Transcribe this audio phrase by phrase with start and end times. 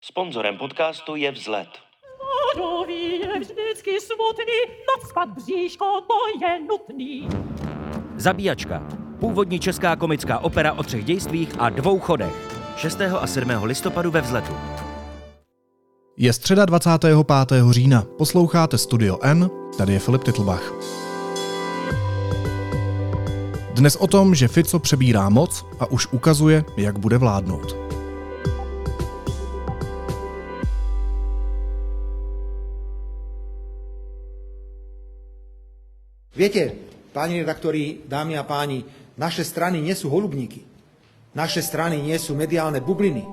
[0.00, 1.68] Sponzorem podcastu je Vzlet.
[3.40, 7.28] vždycky smutný, nadspat bříško moje nutný.
[8.16, 8.82] Zabíjačka.
[9.20, 12.34] Původní česká komická opera o třech dějstvích a dvou chodech.
[12.76, 13.00] 6.
[13.00, 13.50] a 7.
[13.62, 14.52] listopadu ve vzletu.
[16.16, 17.16] Je středa 25.
[17.70, 18.04] října.
[18.18, 20.72] Posloucháte Studio N, tady je Filip Titlbach.
[23.72, 27.87] Dnes o tom, že Fico přebírá moc a už ukazuje, jak bude vládnout.
[36.38, 36.70] Viete,
[37.10, 38.86] páni redaktori, dámy a páni,
[39.18, 40.62] naše strany nie sú holubníky.
[41.34, 43.26] Naše strany nie sú mediálne bubliny.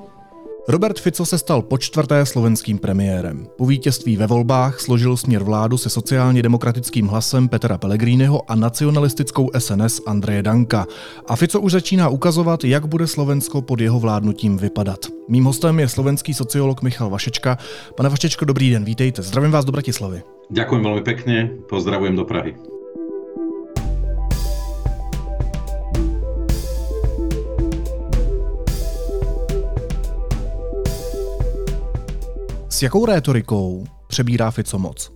[0.65, 3.45] Robert Fico se stal po čtvrté slovenským premiérem.
[3.57, 9.49] Po vítězství ve volbách složil směr vládu se sociálně demokratickým hlasem Petra Pellegriniho a nacionalistickou
[9.57, 10.85] SNS Andreje Danka.
[11.27, 14.99] A Fico už začíná ukazovat, jak bude Slovensko pod jeho vládnutím vypadat.
[15.29, 17.57] Mým hostem je slovenský sociolog Michal Vašečka.
[17.95, 19.21] Pane Vašečko, dobrý den, vítejte.
[19.21, 20.21] Zdravím vás do Bratislavy.
[20.49, 21.35] Ďakujem veľmi pekne,
[21.69, 22.74] pozdravujem do Prahy.
[32.75, 35.11] S jakou rétorikou přebírá Fico moc?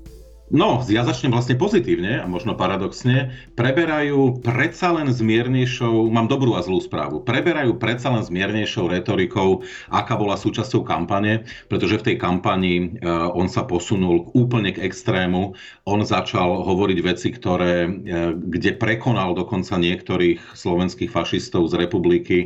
[0.49, 3.37] No, ja začnem vlastne pozitívne a možno paradoxne.
[3.53, 9.61] Preberajú predsa len zmiernejšou, mám dobrú a zlú správu, preberajú predsa len zmiernejšou retorikou,
[9.93, 15.53] aká bola súčasťou kampane, pretože v tej kampani uh, on sa posunul úplne k extrému.
[15.85, 22.39] On začal hovoriť veci, ktoré, uh, kde prekonal dokonca niektorých slovenských fašistov z republiky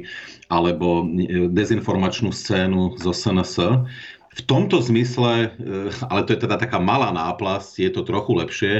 [0.51, 1.07] alebo
[1.49, 3.63] dezinformačnú scénu zo SNS.
[4.33, 8.73] V tomto zmysle, eh, ale to je teda taká malá náplasť, je to trochu lepšie,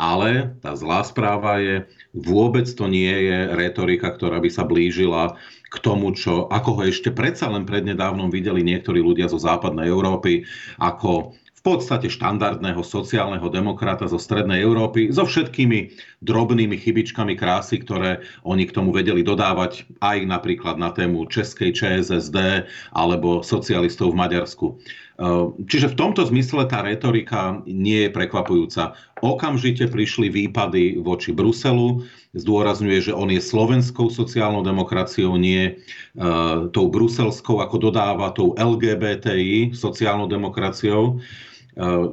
[0.00, 5.38] ale tá zlá správa je, vôbec to nie je retorika, ktorá by sa blížila
[5.70, 10.46] k tomu, čo, ako ho ešte predsa len prednedávnom videli niektorí ľudia zo západnej Európy,
[10.78, 11.34] ako
[11.64, 18.76] podstate štandardného sociálneho demokrata zo Strednej Európy so všetkými drobnými chybičkami krásy, ktoré oni k
[18.76, 24.76] tomu vedeli dodávať aj napríklad na tému Českej ČSSD alebo socialistov v Maďarsku.
[25.14, 28.98] Ehm, čiže v tomto zmysle tá retorika nie je prekvapujúca.
[29.24, 32.04] Okamžite prišli výpady voči Bruselu,
[32.36, 35.80] zdôrazňuje, že on je slovenskou sociálnou demokraciou, nie
[36.18, 41.24] uh, tou bruselskou, ako dodáva tou LGBTI sociálnou demokraciou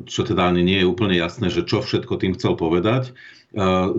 [0.09, 3.13] čo teda ani nie je úplne jasné, že čo všetko tým chcel povedať.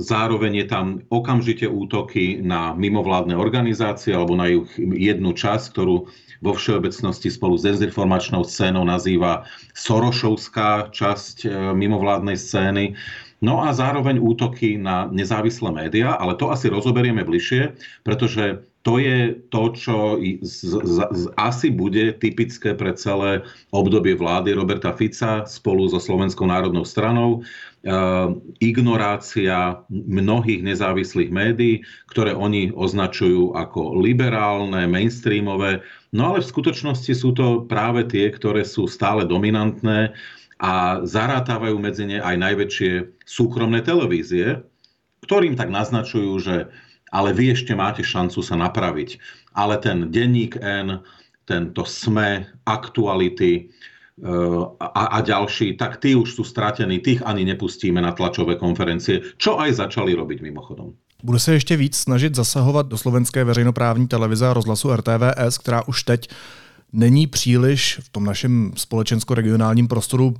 [0.00, 6.08] Zároveň je tam okamžite útoky na mimovládne organizácie alebo na ich jednu časť, ktorú
[6.42, 9.46] vo všeobecnosti spolu s dezinformačnou scénou nazýva
[9.78, 12.98] Sorošovská časť e, mimovládnej scény.
[13.38, 19.38] No a zároveň útoky na nezávislé médiá, ale to asi rozoberieme bližšie, pretože to je
[19.54, 25.86] to, čo z, z, z, asi bude typické pre celé obdobie vlády Roberta Fica spolu
[25.86, 27.46] so Slovenskou národnou stranou.
[27.86, 27.94] E,
[28.58, 37.30] ignorácia mnohých nezávislých médií, ktoré oni označujú ako liberálne, mainstreamové, no ale v skutočnosti sú
[37.38, 40.10] to práve tie, ktoré sú stále dominantné
[40.58, 44.62] a zarátávajú medzi ne aj najväčšie súkromné televízie,
[45.22, 46.56] ktorým tak naznačujú, že
[47.12, 49.20] ale vy ešte máte šancu sa napraviť.
[49.52, 51.04] Ale ten denník N,
[51.44, 53.62] tento SME, aktuality e,
[54.80, 59.60] a, a ďalší, tak tí už sú stratení, tých ani nepustíme na tlačové konferencie, čo
[59.60, 60.96] aj začali robiť mimochodom.
[61.24, 66.02] Bude se ještě víc snažit zasahovat do slovenské veřejnoprávní televize a rozhlasu RTVS, která už
[66.02, 66.28] teď
[66.92, 70.34] není příliš v tom našem společensko-regionálním prostoru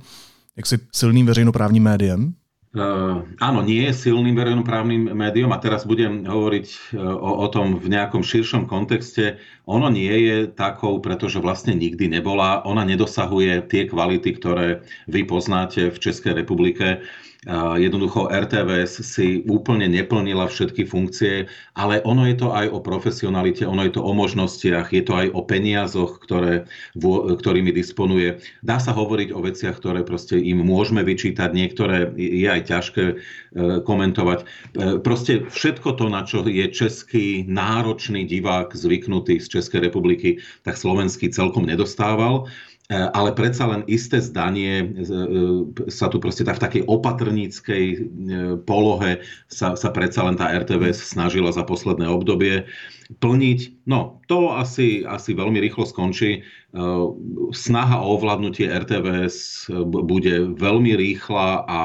[0.57, 2.33] jaksi silným veřejnoprávním médiem?
[2.73, 7.77] Uh, áno, nie je silným verejnoprávnym médium a teraz budem hovoriť uh, o, o tom
[7.77, 9.37] v nejakom širšom kontexte.
[9.69, 12.65] Ono nie je takou, pretože vlastne nikdy nebola.
[12.65, 17.05] Ona nedosahuje tie kvality, ktoré vy poznáte v Českej republike.
[17.51, 23.83] Jednoducho RTVS si úplne neplnila všetky funkcie, ale ono je to aj o profesionalite, ono
[23.83, 26.63] je to o možnostiach, je to aj o peniazoch, ktoré,
[27.39, 28.39] ktorými disponuje.
[28.63, 33.15] Dá sa hovoriť o veciach, ktoré proste im môžeme vyčítať, niektoré je aj ťažké e,
[33.83, 34.39] komentovať.
[34.39, 34.45] E,
[35.03, 41.27] proste všetko to, na čo je český náročný divák zvyknutý z Českej republiky, tak slovenský
[41.27, 42.47] celkom nedostával.
[42.91, 45.15] E, ale predsa len isté zdanie e, e,
[45.87, 47.83] sa tu proste tak v takej opatrníckej
[48.67, 52.67] polohe sa, sa predsa len tá RTVS snažila za posledné obdobie
[53.23, 53.87] plniť.
[53.87, 56.43] No, to asi, asi veľmi rýchlo skončí.
[57.53, 61.81] Snaha o ovládnutie RTVS bude veľmi rýchla a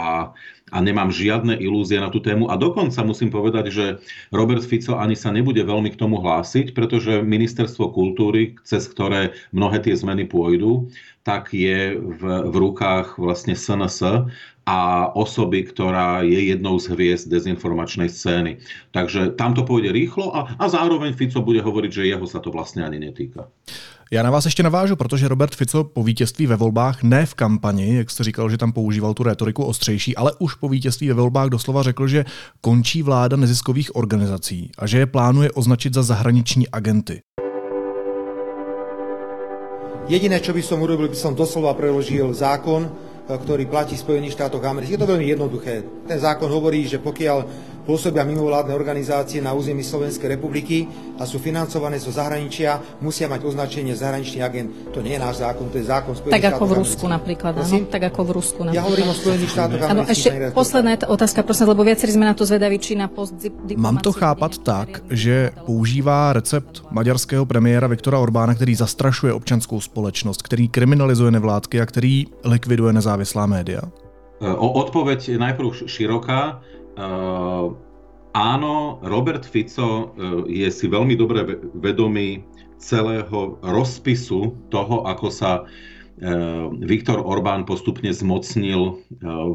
[0.71, 2.49] a nemám žiadne ilúzie na tú tému.
[2.53, 3.87] A dokonca musím povedať, že
[4.31, 9.81] Robert Fico ani sa nebude veľmi k tomu hlásiť, pretože ministerstvo kultúry, cez ktoré mnohé
[9.85, 10.89] tie zmeny pôjdu,
[11.27, 14.29] tak je v, v rukách vlastne SNS
[14.69, 18.61] a osoby, ktorá je jednou z hviezd dezinformačnej scény.
[18.93, 22.53] Takže tam to pôjde rýchlo a, a zároveň Fico bude hovoriť, že jeho sa to
[22.53, 23.49] vlastne ani netýka.
[24.11, 27.97] Já na vás ještě navážu, protože Robert Fico po vítězství ve volbách, ne v kampani,
[27.97, 31.49] jak jste říkal, že tam používal tu retoriku ostřejší, ale už po vítězství ve volbách
[31.49, 32.25] doslova řekl, že
[32.61, 37.21] končí vláda neziskových organizací a že je plánuje označit za zahraniční agenty.
[40.09, 42.89] Jediné, čo by som urobil, by som doslova preložil zákon,
[43.29, 44.97] ktorý platí v Spojených štátoch amerických.
[44.97, 45.85] Je to veľmi jednoduché.
[46.09, 47.45] Ten zákon hovorí, že pokiaľ
[47.89, 50.85] pôsobia mimovládne organizácie na území Slovenskej republiky
[51.17, 54.93] a sú financované zo zahraničia, musia mať označenie zahraničný agent.
[54.93, 57.89] To nie je náš zákon, to je zákon Spojených Tak ako v Rusku napríklad, áno?
[57.89, 58.77] Tak ako v Rusku napríklad.
[58.77, 62.45] Ja hovorím o Spojených štátoch Áno, ešte posledná otázka, prosím, lebo viacerí sme na to
[62.45, 63.33] zvedaví, či na post
[63.81, 70.43] Mám to chápat tak, že používá recept maďarského premiéra Viktora Orbána, který zastrašuje občanskou společnost,
[70.43, 73.81] který kriminalizuje nevládky a který likviduje nezávislá média?
[74.39, 76.63] O odpoveď je najprv široká.
[76.99, 77.79] Uh,
[78.35, 81.47] áno, Robert Fico uh, je si veľmi dobre
[81.79, 82.43] vedomý
[82.83, 88.99] celého rozpisu toho, ako sa uh, Viktor Orbán postupne zmocnil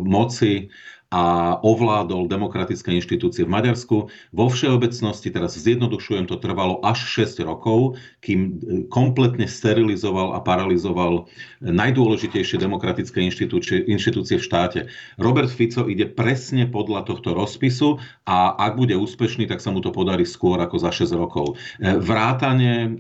[0.08, 0.72] moci
[1.14, 1.22] a
[1.62, 4.10] ovládol demokratické inštitúcie v Maďarsku.
[4.34, 8.52] Vo všeobecnosti, teraz zjednodušujem, to trvalo až 6 rokov, kým e,
[8.90, 11.30] kompletne sterilizoval a paralizoval
[11.62, 14.80] najdôležitejšie demokratické inštitúcie, inštitúcie v štáte.
[15.22, 19.94] Robert Fico ide presne podľa tohto rozpisu a ak bude úspešný, tak sa mu to
[19.94, 21.62] podarí skôr ako za 6 rokov.
[21.78, 22.92] E, vrátanie e,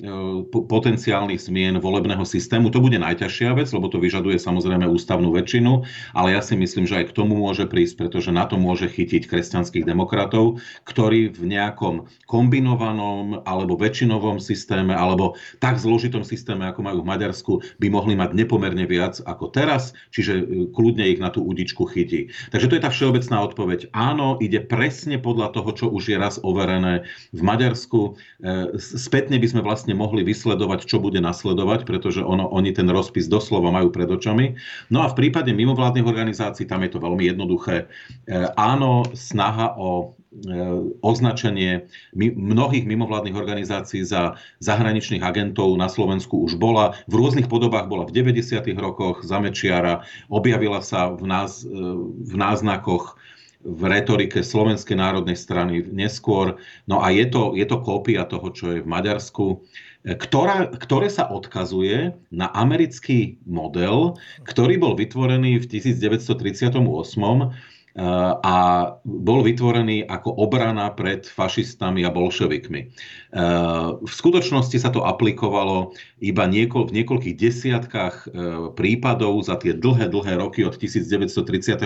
[0.46, 5.82] potenciálnych zmien volebného systému, to bude najťažšia vec, lebo to vyžaduje samozrejme ústavnú väčšinu,
[6.14, 9.32] ale ja si myslím, že aj k tomu môže prísť pretože na to môže chytiť
[9.32, 17.00] kresťanských demokratov, ktorí v nejakom kombinovanom alebo väčšinovom systéme alebo tak zložitom systéme, ako majú
[17.00, 21.48] v Maďarsku, by mohli mať nepomerne viac ako teraz, čiže e, kľudne ich na tú
[21.48, 22.28] udičku chytí.
[22.52, 23.96] Takže to je tá všeobecná odpoveď.
[23.96, 28.20] Áno, ide presne podľa toho, čo už je raz overené v Maďarsku.
[28.44, 33.32] E, spätne by sme vlastne mohli vysledovať, čo bude nasledovať, pretože ono, oni ten rozpis
[33.32, 34.60] doslova majú pred očami.
[34.92, 37.88] No a v prípade mimovládnych organizácií tam je to veľmi jednoduché.
[38.24, 40.06] E, áno, snaha o e,
[41.04, 46.96] označenie mnohých mimovládnych organizácií za zahraničných agentov na Slovensku už bola.
[47.12, 48.64] V rôznych podobách bola v 90.
[48.80, 51.74] rokoch za Mečiara, objavila sa v, náz, e,
[52.24, 53.20] v náznakoch
[53.64, 56.60] v retorike Slovenskej národnej strany neskôr.
[56.84, 59.64] No a je to, je to kópia toho, čo je v Maďarsku,
[60.04, 66.84] ktorá, ktoré sa odkazuje na americký model, ktorý bol vytvorený v 1938
[67.94, 68.56] a
[69.06, 72.82] bol vytvorený ako obrana pred fašistami a bolševikmi.
[74.02, 78.28] V skutočnosti sa to aplikovalo iba niekoľ, v niekoľkých desiatkách e,
[78.74, 81.86] prípadov za tie dlhé, dlhé roky od 1938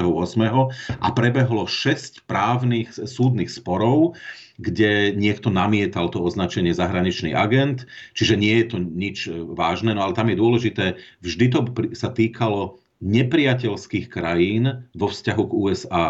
[1.01, 4.15] a prebehlo šesť právnych súdnych sporov,
[4.61, 7.83] kde niekto namietal to označenie zahraničný agent,
[8.15, 10.85] čiže nie je to nič e, vážne, no ale tam je dôležité,
[11.19, 11.59] vždy to
[11.97, 16.05] sa týkalo nepriateľských krajín vo vzťahu k USA.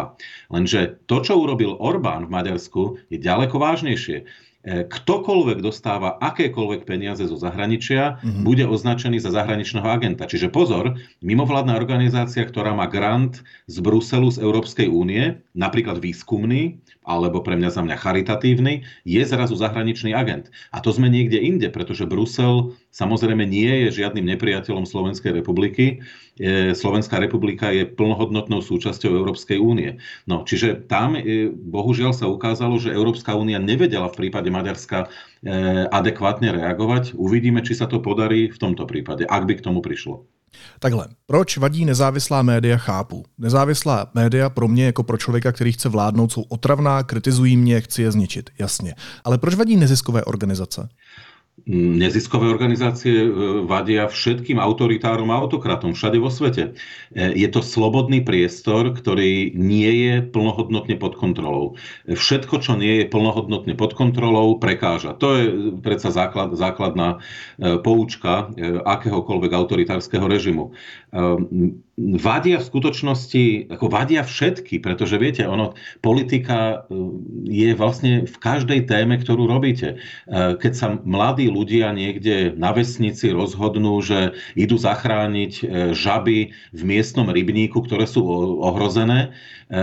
[0.48, 2.82] Lenže to, čo urobil Orbán v Maďarsku,
[3.12, 4.24] je ďaleko vážnejšie.
[4.68, 8.42] E, ktokoľvek dostáva akékoľvek peniaze zo zahraničia, mm-hmm.
[8.42, 10.26] bude označený za zahraničného agenta.
[10.26, 13.40] Čiže pozor, mimovládna organizácia, ktorá má grant
[13.70, 19.56] z Bruselu, z Európskej únie, napríklad výskumný, alebo pre mňa za mňa charitatívny, je zrazu
[19.56, 20.52] zahraničný agent.
[20.74, 26.00] A to sme niekde inde, pretože Brusel samozrejme nie je žiadnym nepriateľom Slovenskej republiky.
[26.40, 30.00] E, Slovenská republika je plnohodnotnou súčasťou Európskej únie.
[30.26, 35.06] No, čiže tam e, bohužiaľ sa ukázalo, že Európska únia nevedela v prípade Maďarska e,
[35.88, 37.14] adekvátne reagovať.
[37.14, 40.26] Uvidíme, či sa to podarí v tomto prípade, ak by k tomu prišlo.
[40.78, 43.24] Takhle, proč vadí nezávislá média, chápu.
[43.38, 48.02] Nezávislá média pro mě jako pro člověka, který chce vládnout, jsou otravná, kritizují mě, chci
[48.02, 48.94] je zničit, jasně.
[49.24, 50.88] Ale proč vadí neziskové organizace?
[51.68, 53.30] Neziskové organizácie e,
[53.68, 56.72] vadia všetkým autoritárom a autokratom všade vo svete.
[57.12, 61.76] E, je to slobodný priestor, ktorý nie je plnohodnotne pod kontrolou.
[62.08, 65.12] E, všetko, čo nie je plnohodnotne pod kontrolou, prekáža.
[65.20, 65.44] To je
[65.84, 67.20] predsa základ, základná
[67.84, 68.48] poučka
[68.88, 70.72] akéhokoľvek autoritárskeho režimu
[71.98, 76.86] vadia v skutočnosti, ako vadia všetky, pretože viete, ono, politika
[77.42, 79.98] je vlastne v každej téme, ktorú robíte.
[80.30, 85.62] Keď sa mladí ľudia niekde na vesnici rozhodnú, že idú zachrániť e,
[85.92, 88.22] žaby v miestnom rybníku, ktoré sú
[88.62, 89.34] ohrozené,
[89.66, 89.78] e,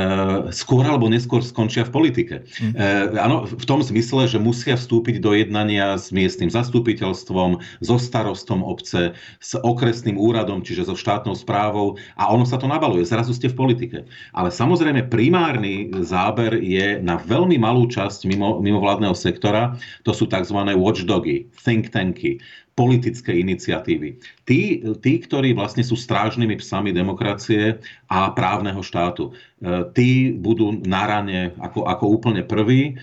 [0.55, 2.35] skôr alebo neskôr skončia v politike.
[2.63, 3.19] Mm.
[3.19, 9.17] Áno, v tom zmysle, že musia vstúpiť do jednania s miestnym zastupiteľstvom, so starostom obce,
[9.41, 13.03] s okresným úradom, čiže so štátnou správou a ono sa to nabaluje.
[13.03, 13.97] Zrazu ste v politike.
[14.31, 19.75] Ale samozrejme primárny záber je na veľmi malú časť mimo, mimovládneho sektora.
[20.05, 20.57] To sú tzv.
[20.75, 22.39] watchdogy, think tanky,
[22.75, 24.19] politické iniciatívy.
[24.43, 27.79] Tí, tí, ktorí vlastne sú strážnymi psami demokracie
[28.11, 32.93] a právneho štátu, e, tí budú na rane ako, ako úplne prví, e,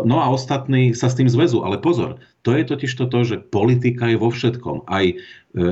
[0.00, 1.60] no a ostatní sa s tým zväzú.
[1.60, 4.88] Ale pozor, to je totiž to, že politika je vo všetkom.
[4.88, 5.14] Aj e,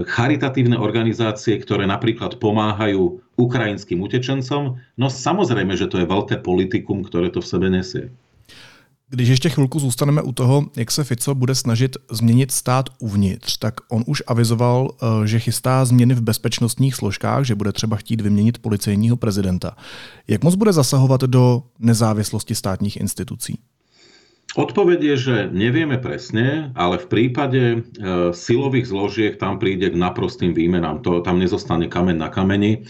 [0.04, 7.32] charitatívne organizácie, ktoré napríklad pomáhajú ukrajinským utečencom, no samozrejme, že to je veľké politikum, ktoré
[7.32, 8.12] to v sebe nesie.
[9.10, 13.74] Když ještě chvilku zůstaneme u toho, jak se Fico bude snažit změnit stát uvnitř, tak
[13.88, 18.58] on už avizoval, eh, že chystá změny v bezpečnostních složkách, že bude třeba chtít vyměnit
[18.58, 19.76] policejního prezidenta.
[20.28, 23.58] Jak moc bude zasahovat do nezávislosti státních institucí?
[24.56, 27.78] Odpoveď je, že nevieme presne, ale v prípade e,
[28.30, 31.02] silových zložiek tam príde k naprostým výmenám.
[31.02, 32.86] To, tam nezostane kamen na kameni.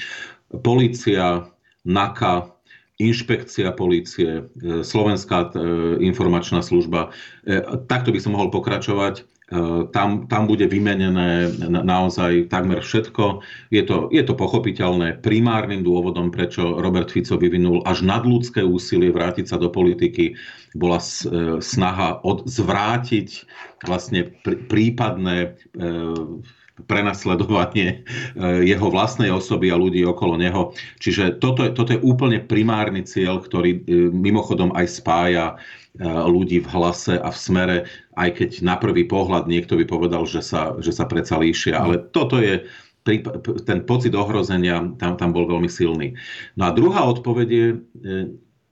[0.60, 1.48] Polícia,
[1.88, 2.53] NAKA,
[3.02, 5.58] inšpekcia polície, e, Slovenská e,
[6.06, 7.10] informačná služba.
[7.42, 9.26] E, takto by som mohol pokračovať.
[9.92, 13.44] Tam, tam bude vymenené naozaj takmer všetko.
[13.68, 15.20] Je to, je to pochopiteľné.
[15.20, 20.32] Primárnym dôvodom, prečo Robert Fico vyvinul až nadľudské úsilie vrátiť sa do politiky,
[20.72, 20.96] bola
[21.60, 23.44] snaha od, zvrátiť
[23.84, 25.60] vlastne prípadné
[26.82, 30.74] prenasledovanie eh, jeho vlastnej osoby a ľudí okolo neho.
[30.98, 36.70] Čiže toto, toto je úplne primárny cieľ, ktorý eh, mimochodom aj spája eh, ľudí v
[36.70, 37.76] hlase a v smere,
[38.18, 41.78] aj keď na prvý pohľad niekto by povedal, že sa, že sa predsa líšia.
[41.78, 42.66] Ale toto je
[43.68, 46.16] ten pocit ohrozenia tam, tam bol veľmi silný.
[46.56, 47.66] No a druhá odpoveď je,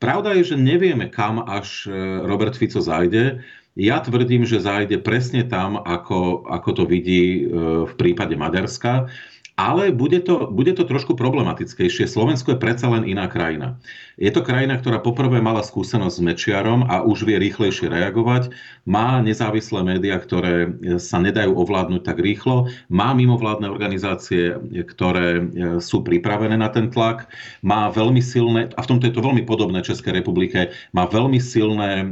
[0.01, 1.85] pravda je, že nevieme, kam až
[2.25, 7.57] Robert Fico zajde, ja tvrdím, že zájde presne tam, ako, ako to vidí e,
[7.89, 9.09] v prípade Maďarska.
[9.53, 12.09] Ale bude to, bude to trošku problematickejšie.
[12.09, 13.77] Slovensko je predsa len iná krajina.
[14.17, 18.49] Je to krajina, ktorá poprvé mala skúsenosť s Mečiarom a už vie rýchlejšie reagovať.
[18.89, 22.73] Má nezávislé médiá, ktoré sa nedajú ovládnuť tak rýchlo.
[22.89, 24.57] Má mimovládne organizácie,
[24.89, 25.43] ktoré e,
[25.85, 27.29] sú pripravené na ten tlak.
[27.61, 31.91] Má veľmi silné, a v tomto je to veľmi podobné Českej republike, má veľmi silné
[32.01, 32.07] e,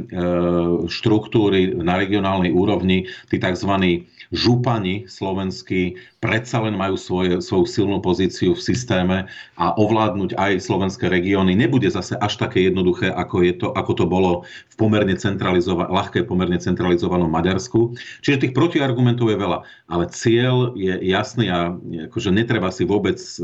[0.85, 8.55] štruktúry na regionálnej úrovni, tí tzv župani slovenskí predsa len majú svoje, svoju silnú pozíciu
[8.55, 9.17] v systéme
[9.59, 14.05] a ovládnuť aj slovenské regióny nebude zase až také jednoduché, ako, je to, ako to
[14.07, 17.93] bolo v pomerne centralizova- ľahké pomerne centralizovanom Maďarsku.
[18.23, 19.59] Čiže tých protiargumentov je veľa,
[19.91, 21.75] ale cieľ je jasný a
[22.07, 23.43] akože netreba si vôbec e,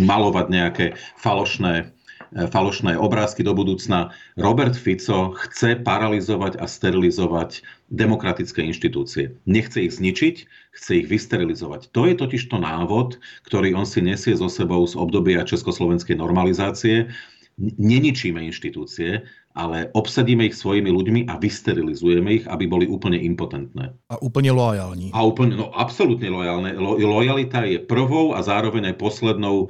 [0.00, 0.86] malovať nejaké
[1.20, 1.95] falošné E,
[2.36, 4.12] falošné obrázky do budúcna.
[4.36, 9.32] Robert Fico chce paralizovať a sterilizovať demokratické inštitúcie.
[9.48, 10.36] Nechce ich zničiť,
[10.76, 11.88] chce ich vysterilizovať.
[11.96, 13.16] To je totiž to návod,
[13.48, 17.08] ktorý on si nesie so sebou z obdobia československej normalizácie.
[17.56, 19.24] Neničíme inštitúcie,
[19.56, 23.96] ale obsadíme ich svojimi ľuďmi a vysterilizujeme ich, aby boli úplne impotentné.
[24.12, 25.16] A úplne lojální.
[25.16, 26.76] A úplne, no absolútne lojálne.
[26.76, 29.68] Lo, lojalita je prvou a zároveň aj poslednou um,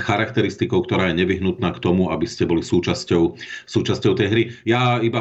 [0.00, 3.36] charakteristikou, ktorá je nevyhnutná k tomu, aby ste boli súčasťou,
[3.68, 4.42] súčasťou tej hry.
[4.64, 5.20] Ja iba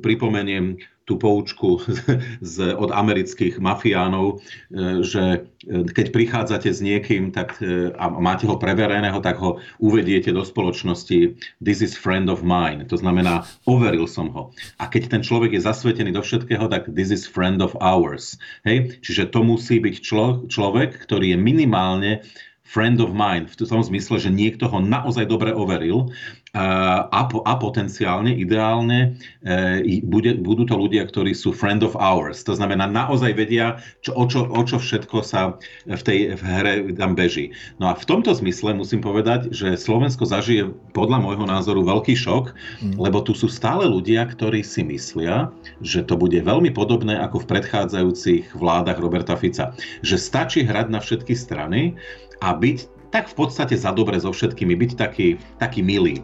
[0.00, 1.82] pripomeniem tú poučku
[2.40, 4.38] z, od amerických mafiánov,
[4.70, 5.22] e, že
[5.66, 10.46] e, keď prichádzate s niekým tak, e, a máte ho prevereného, tak ho uvediete do
[10.46, 12.86] spoločnosti this is friend of mine.
[12.86, 14.54] To znamená, overil som ho.
[14.78, 18.38] A keď ten človek je zasvetený do všetkého, tak this is friend of ours.
[18.62, 19.02] Hej?
[19.02, 22.22] Čiže to musí byť člo, človek, ktorý je minimálne
[22.62, 26.08] friend of mine, v tom zmysle, že niekto ho naozaj dobre overil
[26.54, 32.44] a, a potenciálne, ideálne e, bude, budú to ľudia, ktorí sú friend of ours.
[32.44, 35.56] To znamená, naozaj vedia, čo, o, čo, o čo všetko sa
[35.88, 37.50] v tej v hre tam beží.
[37.80, 42.52] No a v tomto zmysle musím povedať, že Slovensko zažije podľa môjho názoru veľký šok,
[42.52, 42.96] mm.
[43.00, 45.50] lebo tu sú stále ľudia, ktorí si myslia,
[45.80, 49.72] že to bude veľmi podobné ako v predchádzajúcich vládach Roberta Fica.
[50.04, 51.96] Že stačí hrať na všetky strany
[52.42, 52.78] a byť
[53.14, 56.18] tak v podstate za dobre so všetkými, byť taký, taký milý.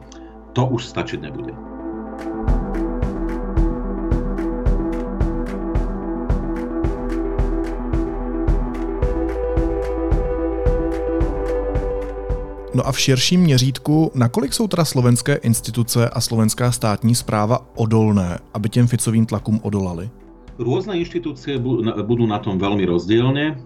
[0.59, 1.55] To už stačiť nebude.
[12.75, 18.39] No a v širším měřítku, nakolik jsou teda slovenské instituce a slovenská státní zpráva odolné,
[18.55, 20.11] aby těm Ficovým tlakům odolali?
[20.59, 23.57] Rôzne inštitúcie budú na tom veľmi rozdielne.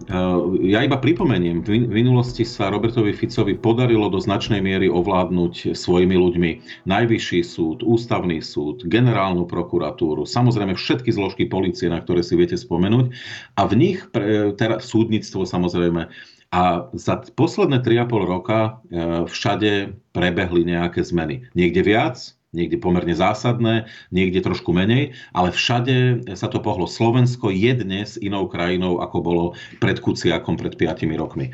[0.63, 6.51] Ja iba pripomeniem, v minulosti sa Robertovi Ficovi podarilo do značnej miery ovládnuť svojimi ľuďmi
[6.85, 13.09] Najvyšší súd, Ústavný súd, Generálnu prokuratúru, samozrejme všetky zložky policie, na ktoré si viete spomenúť.
[13.57, 13.99] A v nich,
[14.55, 16.07] teda súdnictvo samozrejme,
[16.53, 18.71] a za posledné 3,5 roka e,
[19.25, 21.49] všade prebehli nejaké zmeny.
[21.57, 26.85] Niekde viac, niekde pomerne zásadné, niekde trošku menej, ale všade sa to pohlo.
[26.85, 29.45] Slovensko je dnes inou krajinou, ako bolo
[29.81, 31.49] pred Kuciakom pred 5 rokmi.
[31.49, 31.51] E,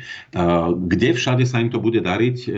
[0.76, 2.50] kde všade sa im to bude dariť, e,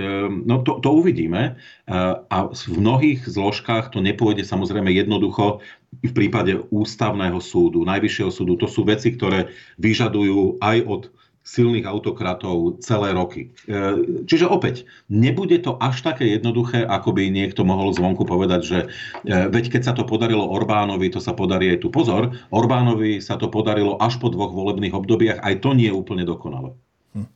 [0.43, 1.55] no to, to uvidíme.
[1.93, 5.61] A v mnohých zložkách to nepôjde samozrejme jednoducho
[6.01, 8.57] v prípade ústavného súdu, najvyššieho súdu.
[8.57, 11.03] To sú veci, ktoré vyžadujú aj od
[11.43, 13.51] silných autokratov celé roky.
[13.67, 13.79] E,
[14.31, 18.79] čiže opäť, nebude to až také jednoduché, ako by niekto mohol zvonku povedať, že
[19.27, 21.91] e, veď keď sa to podarilo Orbánovi, to sa podarí aj tu.
[21.91, 26.23] Pozor, Orbánovi sa to podarilo až po dvoch volebných obdobiach, aj to nie je úplne
[26.23, 26.79] dokonale.
[27.15, 27.27] Hm.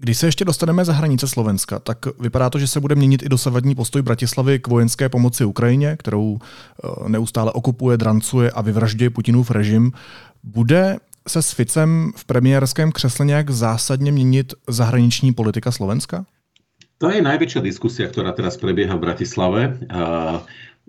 [0.00, 3.28] Když se ještě dostaneme za hranice Slovenska, tak vypadá to, že se bude měnit i
[3.28, 9.50] dosavadní postoj Bratislavy k vojenské pomoci Ukrajině, kterou e, neustále okupuje, drancuje a vyvražďuje Putinův
[9.50, 9.92] režim.
[10.44, 10.96] Bude
[11.28, 16.24] se s Ficem v premiérském křesle nějak zásadně měnit zahraniční politika Slovenska?
[16.98, 19.62] To je najväčšia diskusia, ktorá teraz prebieha v Bratislave.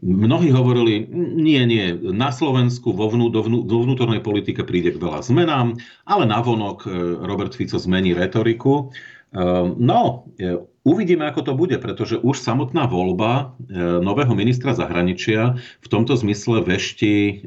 [0.01, 1.05] Mnohí hovorili,
[1.38, 5.75] nie, nie, na Slovensku vo, vnú, do, vnú, do vnútornej politike príde k veľa zmenám,
[6.08, 8.89] ale navonok e, Robert Fico zmení retoriku.
[8.89, 9.43] E,
[9.75, 10.55] no, e,
[10.88, 13.60] uvidíme, ako to bude, pretože už samotná voľba
[14.01, 17.46] nového ministra zahraničia v tomto zmysle vešti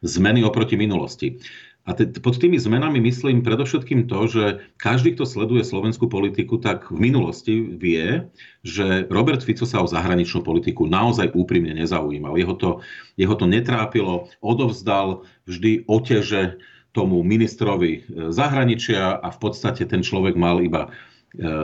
[0.00, 1.36] zmeny oproti minulosti.
[1.82, 4.44] A te, pod tými zmenami myslím predovšetkým to, že
[4.78, 8.30] každý, kto sleduje slovenskú politiku, tak v minulosti vie,
[8.62, 12.38] že Robert Fico sa o zahraničnú politiku naozaj úprimne nezaujímal.
[12.38, 12.70] Jeho to,
[13.18, 16.62] jeho to netrápilo, odovzdal vždy oteže
[16.94, 20.90] tomu ministrovi e, zahraničia a v podstate ten človek mal iba e,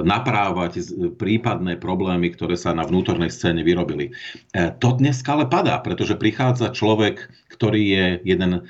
[0.03, 0.83] naprávať
[1.15, 4.11] prípadné problémy, ktoré sa na vnútornej scéne vyrobili.
[4.51, 8.67] E, to dnes ale padá, pretože prichádza človek, ktorý je jeden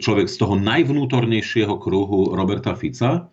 [0.00, 3.30] človek z toho najvnútornejšieho kruhu Roberta Fica,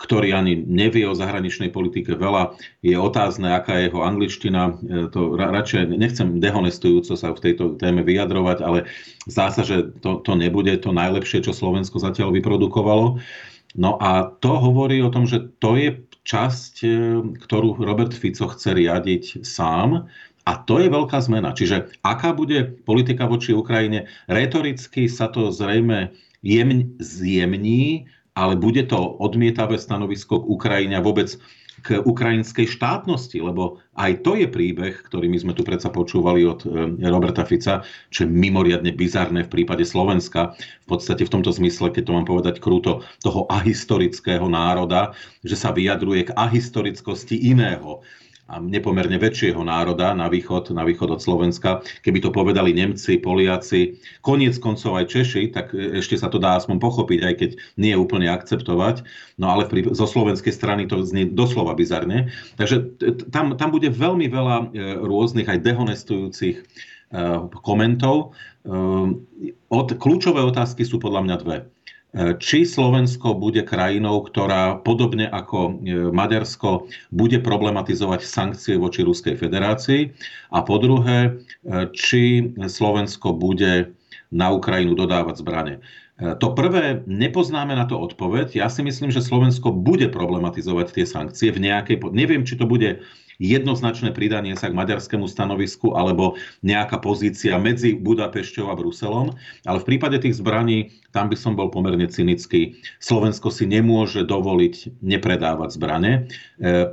[0.00, 2.56] ktorý ani nevie o zahraničnej politike veľa.
[2.80, 4.72] Je otázne, aká je jeho angličtina.
[4.72, 4.72] E,
[5.12, 8.88] to radšej nechcem dehonestujúco sa v tejto téme vyjadrovať, ale
[9.28, 13.20] zdá sa, že to, to nebude to najlepšie, čo Slovensko zatiaľ vyprodukovalo.
[13.76, 16.88] No a to hovorí o tom, že to je časť, e,
[17.44, 20.08] ktorú Robert Fico chce riadiť sám
[20.48, 21.52] a to je veľká zmena.
[21.52, 24.08] Čiže aká bude politika voči Ukrajine?
[24.26, 31.36] Retoricky sa to zrejme jemň, zjemní, ale bude to odmietavé stanovisko k Ukrajine vôbec
[31.80, 36.60] k ukrajinskej štátnosti, lebo aj to je príbeh, ktorý my sme tu predsa počúvali od
[36.68, 36.68] e,
[37.08, 37.80] Roberta Fica,
[38.12, 40.52] čo je mimoriadne bizarné v prípade Slovenska.
[40.84, 45.72] V podstate v tomto zmysle, keď to mám povedať krúto, toho ahistorického národa, že sa
[45.72, 48.04] vyjadruje k ahistorickosti iného
[48.58, 51.86] nepomerne väčšieho národa na východ, na východ od Slovenska.
[52.02, 56.58] Keby to povedali Nemci, Poliaci, koniec koncov aj Češi, tak e, ešte sa to dá
[56.58, 59.06] aspoň pochopiť, aj keď nie je úplne akceptovať.
[59.38, 62.34] No ale pri, zo slovenskej strany to znie doslova bizarne.
[62.58, 62.98] Takže
[63.30, 64.64] tam, tam bude veľmi veľa e,
[65.06, 66.64] rôznych aj dehonestujúcich e,
[67.62, 68.34] komentov.
[69.72, 71.56] Od, kľúčové otázky sú podľa mňa dve
[72.42, 75.70] či Slovensko bude krajinou, ktorá podobne ako e,
[76.10, 80.10] Maďarsko bude problematizovať sankcie voči Ruskej federácii
[80.50, 81.30] a po druhé, e,
[81.94, 83.94] či Slovensko bude
[84.34, 85.74] na Ukrajinu dodávať zbrane.
[85.78, 88.58] E, to prvé, nepoznáme na to odpoveď.
[88.58, 92.02] Ja si myslím, že Slovensko bude problematizovať tie sankcie v nejakej...
[92.10, 93.06] Neviem, či to bude
[93.40, 99.32] jednoznačné pridanie sa k maďarskému stanovisku alebo nejaká pozícia medzi Budapešťou a Bruselom.
[99.64, 102.76] Ale v prípade tých zbraní, tam by som bol pomerne cynický.
[103.00, 106.28] Slovensko si nemôže dovoliť nepredávať zbrane.
[106.60, 106.86] E,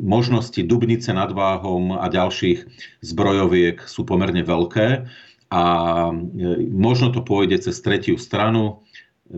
[0.00, 2.64] možnosti Dubnice nad Váhom a ďalších
[3.04, 5.04] zbrojoviek sú pomerne veľké
[5.52, 5.62] a
[6.08, 6.12] e,
[6.72, 8.80] možno to pôjde cez tretiu stranu,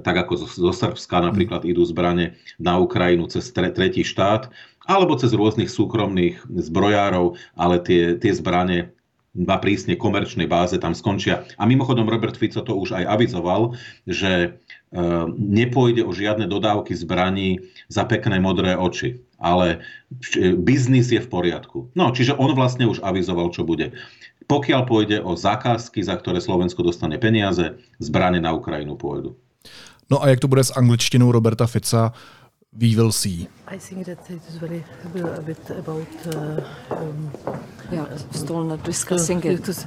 [0.03, 4.51] tak ako zo, zo Srbska napríklad idú zbrane na Ukrajinu cez tre, tretí štát,
[4.85, 8.95] alebo cez rôznych súkromných zbrojárov, ale tie, tie zbranie
[9.35, 11.43] na prísne komerčnej báze tam skončia.
[11.59, 13.75] A mimochodom Robert Fico to už aj avizoval,
[14.07, 14.49] že e,
[15.35, 17.59] nepôjde o žiadne dodávky zbraní
[17.91, 19.83] za pekné modré oči, ale
[20.39, 21.91] e, biznis je v poriadku.
[21.99, 23.91] No, čiže on vlastne už avizoval, čo bude.
[24.47, 29.35] Pokiaľ pôjde o zakázky, za ktoré Slovensko dostane peniaze, zbranie na Ukrajinu pôjdu.
[30.13, 32.15] No a jak to bude s angličtinou Roberta Fica?
[32.81, 33.49] We will see.
[33.69, 34.85] I think that it is very
[35.39, 36.09] a bit about.
[36.27, 36.61] Uh,
[36.91, 37.31] um,
[37.93, 39.87] yeah, still not discussing it.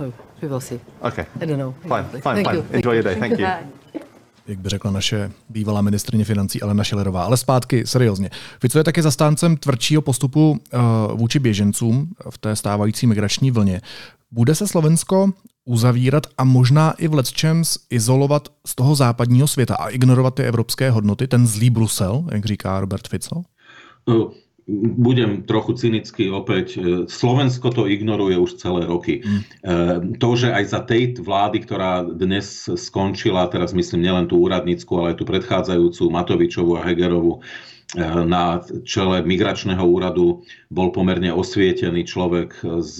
[0.00, 0.80] Oh, we will see.
[1.02, 1.26] Okay.
[1.40, 1.74] I don't know.
[1.82, 2.56] Fine, fine, Thank fine.
[2.56, 2.64] you.
[2.72, 3.14] Enjoy your day.
[3.14, 3.46] Thank you.
[4.48, 7.24] jak by řekla naše bývalá ministrině financí Alena Šilerová.
[7.24, 8.30] Ale zpátky, seriózně.
[8.60, 10.80] Fico je taky zastáncem tvrdšího postupu uh,
[11.18, 13.80] vůči běžencům v té stávající migrační vlně.
[14.30, 15.30] Bude se Slovensko
[15.68, 20.90] uzavírat a možná i v Letčems izolovat z toho západního světa a ignorovat ty evropské
[20.90, 23.42] hodnoty, ten zlý Brusel, jak říká Robert Fico?
[24.08, 24.32] Uh
[24.76, 26.76] budem trochu cynický opäť.
[27.08, 29.24] Slovensko to ignoruje už celé roky.
[29.24, 29.42] Mm.
[30.20, 35.16] To, že aj za tej vlády, ktorá dnes skončila, teraz myslím nielen tú úradnícku, ale
[35.16, 37.40] aj tú predchádzajúcu Matovičovu a Hegerovu,
[38.28, 42.96] na čele migračného úradu bol pomerne osvietený človek z,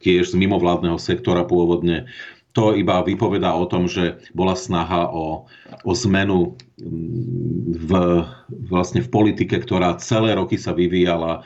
[0.00, 2.08] tiež z mimovládneho sektora pôvodne
[2.52, 5.46] to iba vypovedá o tom, že bola snaha o,
[5.86, 6.58] o zmenu
[7.70, 7.90] v,
[8.50, 11.40] vlastne v politike, ktorá celé roky sa vyvíjala e,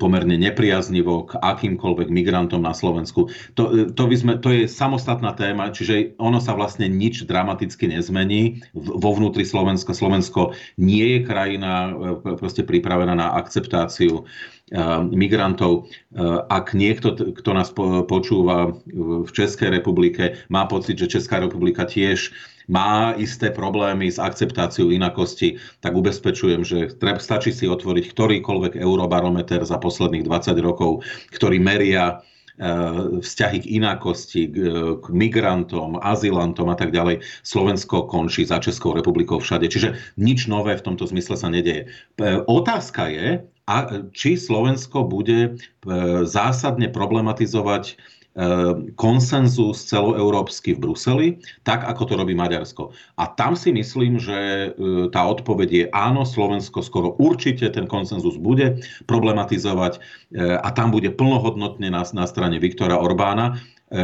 [0.00, 3.28] pomerne nepriaznivo k akýmkoľvek migrantom na Slovensku.
[3.60, 8.64] To, to, by sme, to je samostatná téma, čiže ono sa vlastne nič dramaticky nezmení
[8.72, 9.92] vo vnútri Slovenska.
[9.92, 14.24] Slovensko nie je krajina e, proste pripravená na akceptáciu
[15.14, 15.86] migrantov.
[16.50, 17.70] Ak niekto, kto nás
[18.10, 18.74] počúva
[19.22, 22.34] v Českej republike, má pocit, že Česká republika tiež
[22.66, 29.62] má isté problémy s akceptáciou inakosti, tak ubezpečujem, že treba, stačí si otvoriť ktorýkoľvek eurobarometer
[29.62, 32.18] za posledných 20 rokov, ktorý meria
[33.22, 34.48] vzťahy k inakosti,
[34.98, 39.68] k migrantom, azylantom a tak ďalej, Slovensko končí za Českou republikou všade.
[39.68, 41.92] Čiže nič nové v tomto zmysle sa nedeje.
[42.48, 45.50] Otázka je, a či Slovensko bude e,
[46.22, 47.94] zásadne problematizovať e,
[48.94, 51.28] konsenzus celoeurópsky v Bruseli,
[51.66, 52.94] tak ako to robí Maďarsko.
[53.18, 54.68] A tam si myslím, že e,
[55.10, 58.78] tá odpoveď je áno, Slovensko skoro určite ten konsenzus bude
[59.10, 59.98] problematizovať
[60.62, 63.58] a tam bude plnohodnotne na, na strane Viktora Orbána,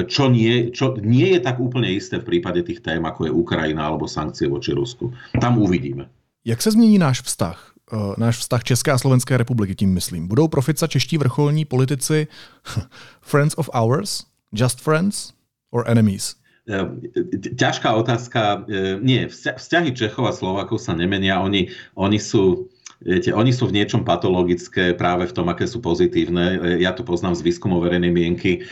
[0.06, 3.90] čo nie, čo nie je tak úplne isté v prípade tých tém, ako je Ukrajina
[3.90, 5.10] alebo sankcie voči Rusku.
[5.42, 6.06] Tam uvidíme.
[6.44, 7.71] Jak se změní náš vztah?
[7.92, 10.28] Eh, náš vztah České a Slovenské republiky, tím myslím.
[10.28, 12.26] Budou profica čeští vrcholní politici
[13.20, 15.32] friends of ours, just friends
[15.70, 16.34] or enemies?
[16.68, 16.88] Eh,
[17.58, 18.64] ťažká otázka.
[18.64, 21.36] Eh, nie, vzťahy Čechov a Slovakov sa nemenia.
[21.42, 22.71] Oni, oni sú
[23.02, 26.78] Viete, oni sú v niečom patologické práve v tom, aké sú pozitívne.
[26.78, 28.62] Ja to poznám z výskumov verejnej mienky.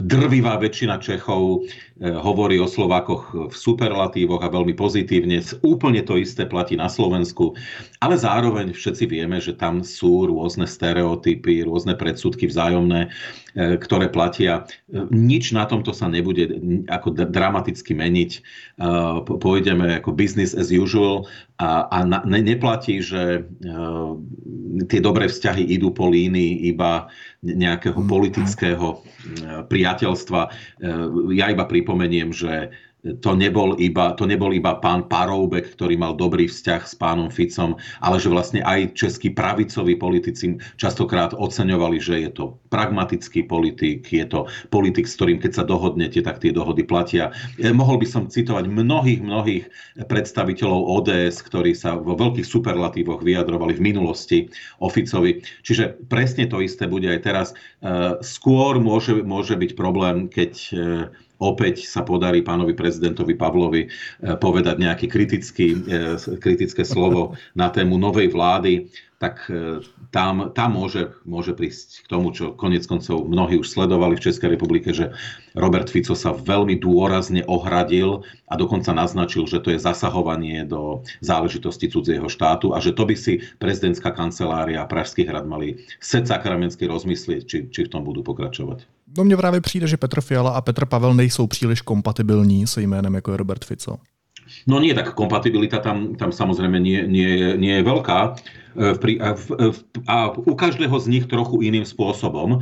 [0.00, 1.68] Drvivá väčšina Čechov
[2.02, 5.44] hovorí o Slovákoch v superlatívoch a veľmi pozitívne.
[5.62, 7.54] Úplne to isté platí na Slovensku.
[8.00, 13.12] Ale zároveň všetci vieme, že tam sú rôzne stereotypy, rôzne predsudky vzájomné,
[13.56, 14.64] ktoré platia.
[15.12, 16.48] Nič na tomto sa nebude
[16.88, 18.30] ako dramaticky meniť.
[19.28, 21.28] Pôjdeme ako business as usual
[21.60, 23.44] a, a ne, neplatí, že
[24.88, 27.12] tie dobré vzťahy idú po línii iba
[27.44, 29.04] nejakého politického
[29.68, 30.40] priateľstva.
[31.36, 36.46] Ja iba pripomeniem, že to nebol, iba, to nebol iba pán Paroubek, ktorý mal dobrý
[36.46, 42.30] vzťah s pánom Ficom, ale že vlastne aj českí pravicoví politici častokrát oceňovali, že je
[42.30, 47.34] to pragmatický politik, je to politik, s ktorým keď sa dohodnete, tak tie dohody platia.
[47.58, 49.64] E, mohol by som citovať mnohých, mnohých
[50.06, 54.38] predstaviteľov ODS, ktorí sa vo veľkých superlatívoch vyjadrovali v minulosti
[54.78, 55.42] o Ficovi.
[55.66, 57.48] Čiže presne to isté bude aj teraz.
[57.50, 60.74] E, skôr môže, môže byť problém, keď e,
[61.42, 63.90] opäť sa podarí pánovi prezidentovi Pavlovi eh,
[64.38, 68.86] povedať nejaké kritický, eh, kritické slovo na tému novej vlády,
[69.18, 74.18] tak eh, tam, tam môže, môže prísť k tomu, čo konec koncov mnohí už sledovali
[74.18, 75.14] v Českej republike, že
[75.54, 81.88] Robert Fico sa veľmi dôrazne ohradil a dokonca naznačil, že to je zasahovanie do záležitosti
[81.88, 86.84] cudzieho štátu a že to by si prezidentská kancelária a Pražský hrad mali set sakramensky
[86.84, 88.84] rozmyslieť, či, či v tom budú pokračovať.
[89.18, 93.14] No mně právě přijde, že Petr Fiala a Petr Pavel nejsou příliš kompatibilní se jménem
[93.14, 93.98] jako je Robert Fico.
[94.66, 98.18] No nie, tak kompatibilita tam, tam samozrejme nie, nie, nie je veľká
[98.76, 99.28] e, a,
[100.06, 102.60] a u každého z nich trochu iným spôsobom,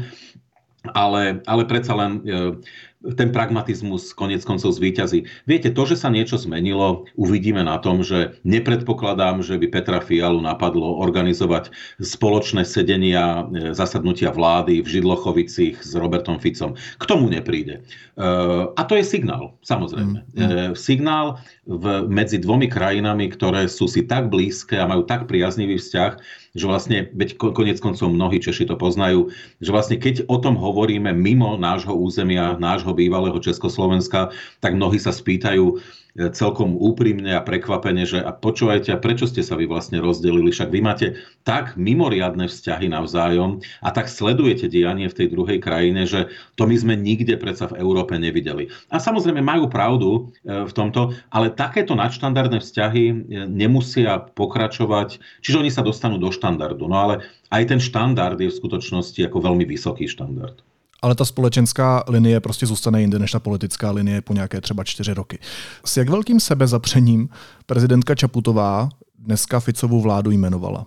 [0.95, 2.57] ale, ale predsa len e,
[3.01, 5.25] ten pragmatizmus konec koncov zvýťazí.
[5.49, 10.45] Viete, to, že sa niečo zmenilo, uvidíme na tom, že nepredpokladám, že by Petra Fialu
[10.45, 16.77] napadlo organizovať spoločné sedenia, e, zasadnutia vlády v Židlochovicích s Robertom Ficom.
[16.77, 17.81] K tomu nepríde.
[17.81, 18.27] E,
[18.69, 20.21] a to je signál, samozrejme.
[20.37, 20.77] Mm.
[20.77, 26.13] Signál v, medzi dvomi krajinami, ktoré sú si tak blízke a majú tak priaznivý vzťah,
[26.51, 29.31] že vlastne, veď konec koncov mnohí Češi to poznajú,
[29.63, 35.15] že vlastne keď o tom hovoríme mimo nášho územia, nášho bývalého Československa, tak mnohí sa
[35.15, 35.79] spýtajú,
[36.17, 40.71] celkom úprimne a prekvapene, že a počúvajte, a prečo ste sa vy vlastne rozdelili, však
[40.71, 41.07] vy máte
[41.47, 46.75] tak mimoriadne vzťahy navzájom a tak sledujete dianie v tej druhej krajine, že to my
[46.75, 48.69] sme nikde predsa v Európe nevideli.
[48.91, 53.15] A samozrejme majú pravdu e, v tomto, ale takéto nadštandardné vzťahy e,
[53.47, 56.91] nemusia pokračovať, čiže oni sa dostanú do štandardu.
[56.91, 57.15] No ale
[57.55, 60.61] aj ten štandard je v skutočnosti ako veľmi vysoký štandard
[61.03, 65.15] ale ta společenská linie prostě zůstane jinde než ta politická linie po nějaké třeba čtyři
[65.15, 65.39] roky.
[65.85, 67.29] S jak velkým sebezapřením
[67.67, 70.87] prezidentka Čaputová dneska Ficovu vládu jmenovala?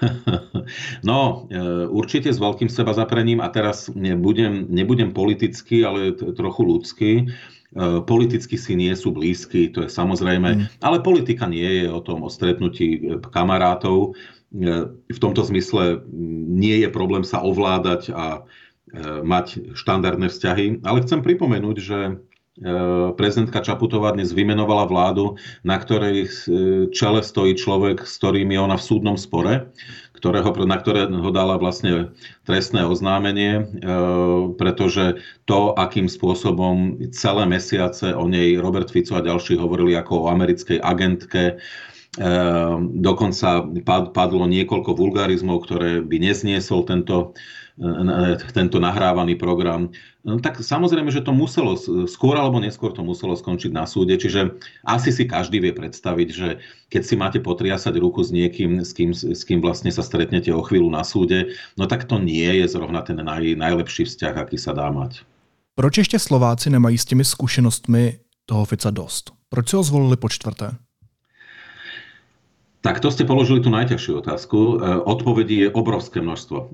[1.04, 7.12] No, e, určite s veľkým seba zaprením a teraz nebudem, nebudem politický, ale trochu ľudský.
[7.20, 7.24] E,
[8.08, 10.64] politicky si nie sú blízky, to je samozrejme, mm.
[10.80, 14.16] ale politika nie je o tom, o stretnutí kamarátov.
[14.56, 16.00] E, v tomto zmysle
[16.48, 18.48] nie je problém sa ovládať a
[19.02, 20.86] mať štandardné vzťahy.
[20.86, 22.12] Ale chcem pripomenúť, že e,
[23.18, 25.34] prezidentka Čaputová dnes vymenovala vládu,
[25.66, 26.28] na ktorej e,
[26.94, 29.74] čele stojí človek, s ktorým je ona v súdnom spore,
[30.14, 32.16] ktorého, na ktorého dala vlastne
[32.48, 33.68] trestné oznámenie,
[34.56, 40.30] pretože to, akým spôsobom celé mesiace o nej Robert Fico a ďalší hovorili ako o
[40.32, 41.60] americkej agentke,
[43.04, 43.68] dokonca
[44.14, 47.34] padlo niekoľko vulgarizmov, ktoré by nezniesol tento
[48.54, 49.90] tento nahrávaný program,
[50.22, 51.74] no, tak samozrejme, že to muselo,
[52.06, 54.54] skôr alebo neskôr to muselo skončiť na súde, čiže
[54.86, 56.48] asi si každý vie predstaviť, že
[56.86, 60.62] keď si máte potriasať ruku s niekým, s kým, s kým vlastne sa stretnete o
[60.62, 64.70] chvíľu na súde, no tak to nie je zrovna ten naj, najlepší vzťah, aký sa
[64.70, 65.26] dá mať.
[65.74, 69.32] Proč ještě Slováci nemají s těmi zkušenostmi toho Fica dost?
[69.48, 70.70] Proč si ho zvolili po čtvrté?
[72.84, 74.58] Tak to ste položili tú najťažšiu otázku.
[74.60, 74.72] E,
[75.08, 76.58] odpovedí je obrovské množstvo.
[76.60, 76.66] E,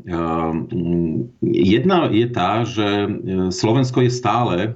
[1.46, 3.08] jedna je tá, že e,
[3.54, 4.74] Slovensko je stále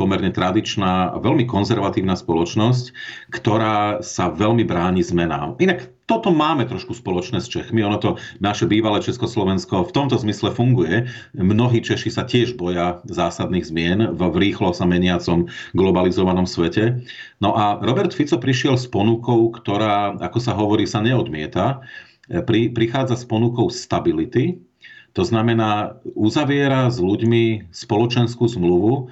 [0.00, 2.96] pomerne tradičná a veľmi konzervatívna spoločnosť,
[3.28, 5.60] ktorá sa veľmi bráni zmenám.
[5.60, 7.86] Inak toto máme trošku spoločné s Čechmi.
[7.86, 11.06] Ono to naše bývalé Československo v tomto zmysle funguje.
[11.38, 17.06] Mnohí Češi sa tiež boja zásadných zmien v rýchlo sa meniacom globalizovanom svete.
[17.38, 21.86] No a Robert Fico prišiel s ponukou, ktorá, ako sa hovorí, sa neodmieta.
[22.26, 24.58] Pri, prichádza s ponukou stability,
[25.14, 29.10] to znamená, uzaviera s ľuďmi spoločenskú zmluvu,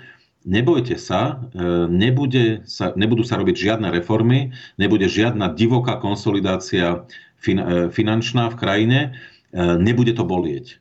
[0.48, 7.04] nebojte sa, e, nebude sa, nebudú sa robiť žiadne reformy, nebude žiadna divoká konsolidácia
[7.44, 9.10] e, finančná v krajine, e,
[9.76, 10.80] nebude to bolieť.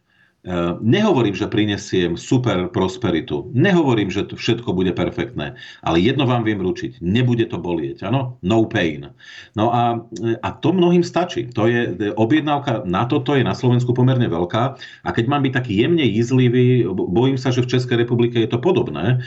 [0.79, 3.51] Nehovorím, že prinesiem super prosperitu.
[3.51, 5.59] Nehovorím, že to všetko bude perfektné.
[5.83, 7.03] Ale jedno vám viem ručiť.
[7.03, 8.07] Nebude to bolieť.
[8.07, 8.39] Áno?
[8.39, 9.11] No pain.
[9.59, 9.99] No a,
[10.39, 11.51] a to mnohým stačí.
[11.51, 14.63] To je, objednávka na toto je na Slovensku pomerne veľká.
[15.03, 18.63] A keď mám byť taký jemne jízlivý, bojím sa, že v Českej republike je to
[18.63, 19.19] podobné,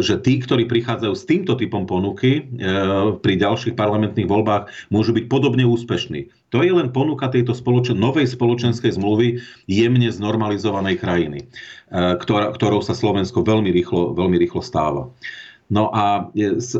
[0.00, 2.48] že tí, ktorí prichádzajú s týmto typom ponuky
[3.20, 6.32] pri ďalších parlamentných voľbách, môžu byť podobne úspešní.
[6.50, 9.38] To je len ponuka tejto spoločen- novej spoločenskej zmluvy
[9.70, 11.46] jemne znormalizovanej krajiny, e,
[12.26, 15.06] ktorou sa Slovensko veľmi rýchlo, veľmi rýchlo stáva.
[15.70, 16.26] No a,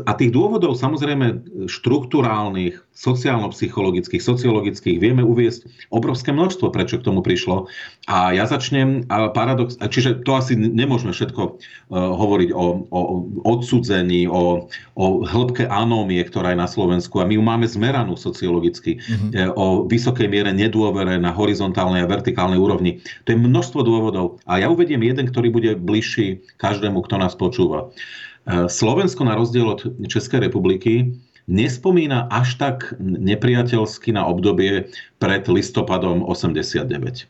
[0.05, 7.71] a tých dôvodov samozrejme štruktúrálnych, sociálno-psychologických, sociologických vieme uviesť obrovské množstvo, prečo k tomu prišlo.
[8.05, 11.55] A ja začnem, a paradox, čiže to asi nemôžeme všetko uh,
[11.95, 12.99] hovoriť o, o
[13.47, 14.67] odsudzení, o,
[14.99, 19.55] o hĺbke anómie, ktorá je na Slovensku a my ju máme zmeranú sociologicky, mm-hmm.
[19.55, 22.99] o vysokej miere nedôvere na horizontálnej a vertikálnej úrovni.
[23.25, 27.87] To je množstvo dôvodov a ja uvediem jeden, ktorý bude bližší každému, kto nás počúva.
[27.87, 31.13] E, Slovensko na rozdiel od Českej republiky
[31.51, 36.85] nespomína až tak nepriateľsky na obdobie pred listopadom 89.
[36.87, 37.23] E,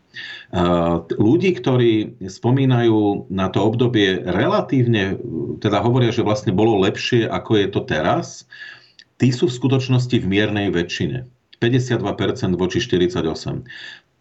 [1.15, 5.15] ľudí, ktorí spomínajú na to obdobie relatívne,
[5.63, 8.45] teda hovoria, že vlastne bolo lepšie, ako je to teraz,
[9.17, 11.26] tí sú v skutočnosti v miernej väčšine.
[11.62, 13.21] 52% voči 48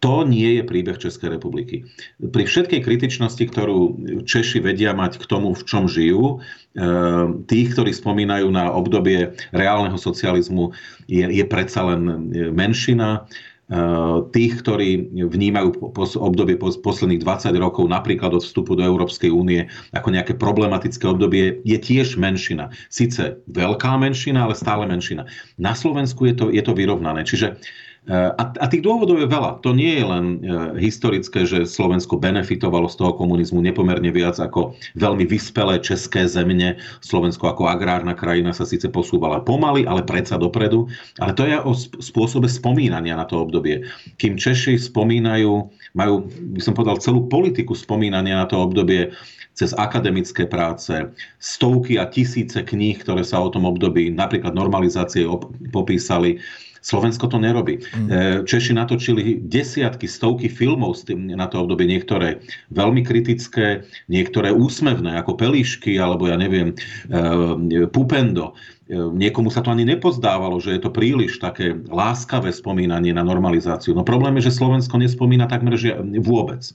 [0.01, 1.85] to nie je príbeh Českej republiky.
[2.17, 3.79] Pri všetkej kritičnosti, ktorú
[4.25, 10.01] Češi vedia mať k tomu, v čom žijú, eh, tých, ktorí spomínajú na obdobie reálneho
[10.01, 10.73] socializmu,
[11.05, 13.29] je, je predsa len menšina.
[13.71, 20.11] Eh, tých, ktorí vnímajú obdobie posledných 20 rokov, napríklad od vstupu do Európskej únie, ako
[20.11, 22.75] nejaké problematické obdobie, je tiež menšina.
[22.91, 25.23] Sice veľká menšina, ale stále menšina.
[25.55, 27.23] Na Slovensku je to, je to vyrovnané.
[27.23, 27.63] Čiže
[28.09, 29.61] A, a tých dôvodov je veľa.
[29.61, 30.35] To nie je len e,
[30.81, 36.81] historické, že Slovensko benefitovalo z toho komunizmu nepomerne viac ako veľmi vyspelé české zemne.
[37.05, 40.89] Slovensko ako agrárna krajina sa síce posúvala pomaly, ale predsa dopredu.
[41.21, 43.85] Ale to je o spôsobe spomínania na to obdobie.
[44.17, 46.25] Kým Češi spomínajú, majú,
[46.57, 49.13] by som povedal, celú politiku spomínania na to obdobie
[49.53, 51.05] cez akademické práce,
[51.37, 55.29] stovky a tisíce kníh, ktoré sa o tom období, napríklad normalizácie
[55.69, 56.41] popísali,
[56.81, 57.77] Slovensko to nerobí.
[57.93, 58.43] Mm.
[58.49, 62.41] Češi natočili desiatky, stovky filmov s tým na to obdobie, niektoré
[62.73, 68.57] veľmi kritické, niektoré úsmevné, ako Pelíšky, alebo ja neviem, e, Pupendo.
[68.89, 73.93] E, niekomu sa to ani nepozdávalo, že je to príliš také láskavé spomínanie na normalizáciu.
[73.93, 76.65] No problém je, že Slovensko nespomína takmer že vôbec.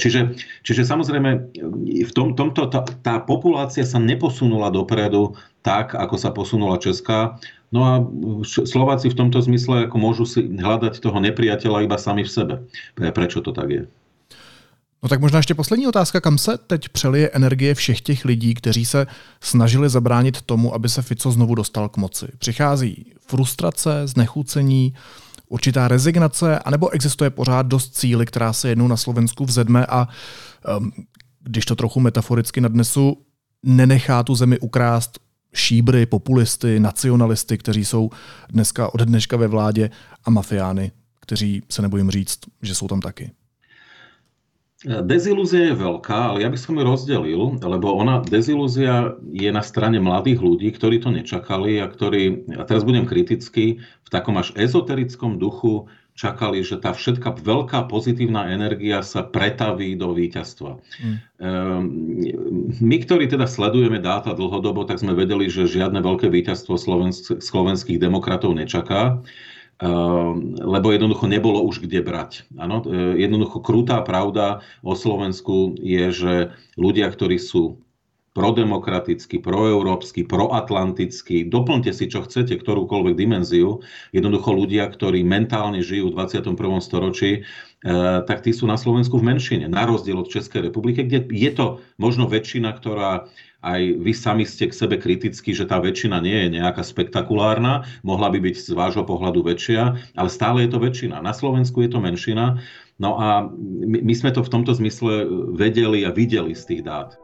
[0.00, 1.30] Čiže, čiže samozrejme
[2.02, 7.36] v tom, tomto tá, tá populácia sa neposunula dopredu tak, ako sa posunula Česká
[7.72, 8.06] No a
[8.44, 12.54] Slováci v tomto zmysle ako môžu si hľadať toho nepriateľa iba sami v sebe.
[12.94, 13.86] Prečo to tak je?
[15.02, 18.84] No tak možná ještě poslední otázka, kam se teď přelije energie všech těch lidí, kteří
[18.84, 19.06] se
[19.40, 22.26] snažili zabránit tomu, aby se Fico znovu dostal k moci.
[22.38, 24.94] Přichází frustrace, znechucení,
[25.48, 30.08] určitá rezignace, anebo existuje pořád dost cíly, která se jednou na Slovensku vzedme a
[31.42, 33.16] když to trochu metaforicky nadnesu,
[33.62, 35.18] nenechá tu zemi ukrást
[35.56, 38.10] šíbry, populisty, nacionalisty, kteří jsou
[38.50, 39.90] dneska od dneška ve vládě
[40.24, 43.30] a mafiány, kteří se nebojím říct, že jsou tam taky.
[44.86, 49.96] Dezilúzia je veľká, ale ja by som ju rozdelil, lebo ona, dezilúzia je na strane
[49.98, 55.40] mladých ľudí, ktorí to nečakali a ktorí, a teraz budem kritický, v takom až ezoterickom
[55.40, 60.80] duchu čakali, že tá všetká veľká pozitívna energia sa pretaví do víťazstva.
[60.80, 61.16] Mm.
[62.80, 68.00] My, ktorí teda sledujeme dáta dlhodobo, tak sme vedeli, že žiadne veľké víťazstvo slovensk- slovenských
[68.00, 69.20] demokratov nečaká
[69.84, 72.48] ehm, lebo jednoducho nebolo už kde brať.
[72.56, 76.34] Ano, e, jednoducho krutá pravda o Slovensku je, že
[76.80, 77.84] ľudia, ktorí sú
[78.36, 83.80] prodemokratický, proeurópsky, proatlantický, doplňte si, čo chcete, ktorúkoľvek dimenziu.
[84.12, 86.84] Jednoducho ľudia, ktorí mentálne žijú v 21.
[86.84, 87.90] storočí, e,
[88.28, 91.80] tak tí sú na Slovensku v menšine, na rozdiel od Českej republiky, kde je to
[91.96, 93.24] možno väčšina, ktorá
[93.64, 98.28] aj vy sami ste k sebe kritickí, že tá väčšina nie je nejaká spektakulárna, mohla
[98.28, 101.24] by byť z vášho pohľadu väčšia, ale stále je to väčšina.
[101.24, 102.62] Na Slovensku je to menšina.
[103.02, 103.48] No a
[103.80, 107.16] my sme to v tomto zmysle vedeli a videli z tých dát.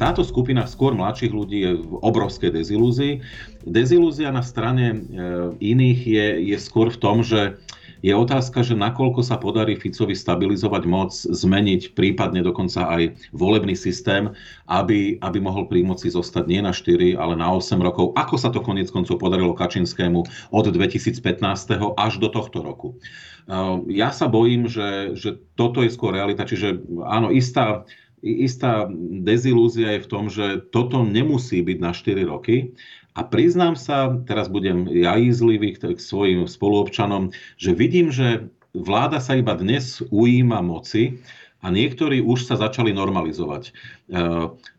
[0.00, 3.20] Táto skupina skôr mladších ľudí je v obrovskej dezilúzii.
[3.68, 4.98] Dezilúzia na strane e,
[5.60, 7.60] iných je, je skôr v tom, že
[8.00, 14.32] je otázka, že nakoľko sa podarí Ficovi stabilizovať moc, zmeniť prípadne dokonca aj volebný systém,
[14.72, 18.16] aby, aby mohol pri moci zostať nie na 4, ale na 8 rokov.
[18.16, 21.20] Ako sa to konec koncov podarilo Kačinskému od 2015.
[22.00, 22.96] až do tohto roku.
[23.90, 27.84] Ja sa bojím, že, že toto je skôr realita, čiže áno, istá
[28.22, 28.88] istá
[29.24, 32.72] dezilúzia je v tom, že toto nemusí byť na 4 roky.
[33.18, 39.34] A priznám sa, teraz budem ja ízlivý k svojim spoluobčanom, že vidím, že vláda sa
[39.34, 41.18] iba dnes ujíma moci
[41.60, 43.68] a niektorí už sa začali normalizovať.
[43.68, 43.72] E,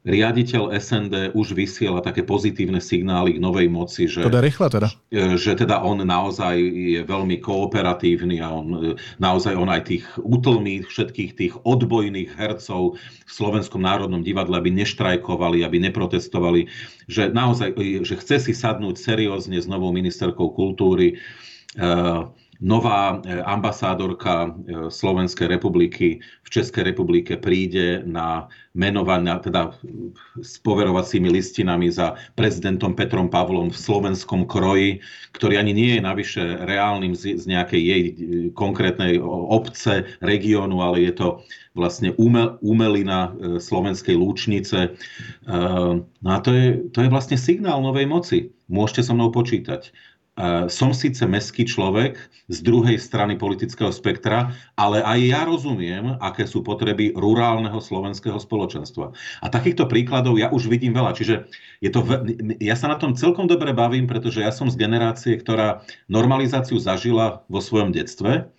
[0.01, 4.25] riaditeľ SND už vysiela také pozitívne signály k novej moci, že,
[4.65, 4.89] teda.
[5.13, 8.79] E, že teda on naozaj je veľmi kooperatívny a on e,
[9.21, 15.61] naozaj on aj tých utlmí všetkých tých odbojných hercov v Slovenskom národnom divadle, aby neštrajkovali,
[15.61, 16.65] aby neprotestovali,
[17.05, 21.21] že naozaj, že chce si sadnúť seriózne s novou ministerkou kultúry
[22.61, 24.49] nová e, ambasádorka e,
[24.93, 28.45] Slovenskej republiky v Českej republike príde na
[28.77, 29.73] menovania, teda
[30.39, 35.01] s poverovacími listinami za prezidentom Petrom Pavlom v slovenskom kroji,
[35.33, 38.13] ktorý ani nie je navyše reálnym z, nejakej jej e,
[38.53, 41.27] konkrétnej obce, regiónu, ale je to
[41.73, 43.31] vlastne umel, umelina
[43.63, 44.91] slovenskej lúčnice.
[46.19, 48.51] No a to je, to je vlastne signál novej moci.
[48.67, 49.95] Môžete so mnou počítať
[50.67, 52.17] som síce meský človek
[52.51, 59.13] z druhej strany politického spektra, ale aj ja rozumiem, aké sú potreby rurálneho slovenského spoločenstva.
[59.39, 61.13] A takýchto príkladov ja už vidím veľa.
[61.15, 61.35] Čiže
[61.79, 62.03] je to,
[62.59, 67.45] ja sa na tom celkom dobre bavím, pretože ja som z generácie, ktorá normalizáciu zažila
[67.47, 68.49] vo svojom detstve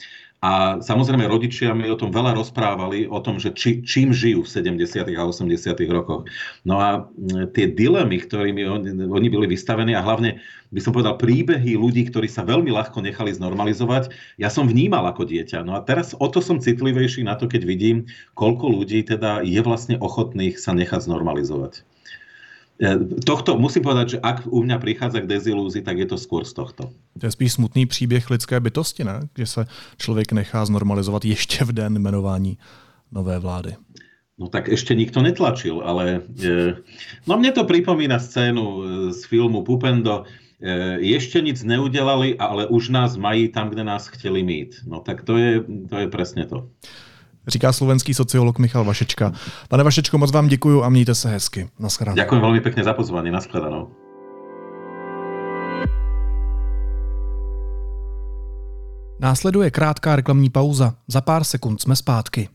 [0.42, 4.50] A samozrejme rodičia mi o tom veľa rozprávali, o tom, že či, čím žijú v
[4.74, 5.14] 70.
[5.14, 5.46] a 80.
[5.86, 6.26] rokoch.
[6.66, 7.06] No a
[7.54, 10.42] tie dilemy, ktorými oni, oni boli vystavení a hlavne
[10.74, 14.10] by som povedal príbehy ľudí, ktorí sa veľmi ľahko nechali znormalizovať,
[14.42, 15.62] ja som vnímal ako dieťa.
[15.62, 19.62] No a teraz o to som citlivejší na to, keď vidím, koľko ľudí teda je
[19.62, 21.86] vlastne ochotných sa nechať znormalizovať.
[22.80, 26.42] E, tohto musím povedať, že ak u mňa prichádza k dezilúzii, tak je to skôr
[26.48, 26.90] z tohto.
[27.20, 29.28] To je spíš smutný příběh lidské bytosti, ne?
[29.38, 29.62] Že se
[29.96, 32.58] člověk nechá znormalizovat ještě v den jmenování
[33.12, 33.76] nové vlády.
[34.40, 36.74] No tak ešte nikto netlačil, ale e,
[37.28, 38.76] no mne to pripomína scénu e,
[39.12, 40.24] z filmu Pupendo.
[40.58, 44.82] E, ešte nic neudelali, ale už nás mají tam, kde nás chtěli mít.
[44.88, 46.72] No tak to je, to je presne to
[47.48, 49.32] říká slovenský sociolog Michal Vašečka.
[49.68, 51.68] Pane Vašečko, moc vám děkuji a mějte se hezky.
[51.78, 52.16] Naschledanou.
[52.16, 53.30] Ďakujem veľmi pekne za pozvanie.
[53.32, 53.90] Naschledanou.
[59.22, 60.94] Následuje krátká reklamní pauza.
[61.06, 62.48] Za pár sekund jsme zpátky.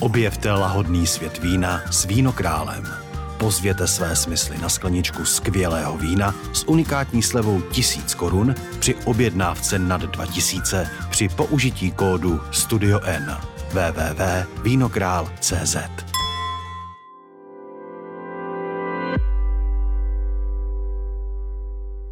[0.00, 3.11] Objevte lahodný svět vína s vínokrálem.
[3.42, 10.02] Pozvěte své smysly na skleničku skvělého vína s unikátní slevou 1000 korun při objednávce nad
[10.02, 13.36] 2000 při použití kódu Studio N
[13.70, 15.76] www.vinokrál.cz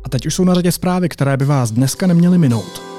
[0.04, 2.89] A teď už jsou na řadě zprávy, které by vás dneska neměly minout.